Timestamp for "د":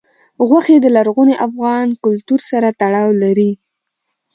0.81-0.87